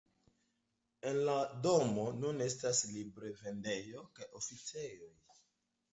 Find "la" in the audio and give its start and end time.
1.27-1.35